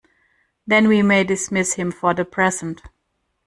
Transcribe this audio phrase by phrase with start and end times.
[0.65, 2.81] Then we may dismiss him for the present.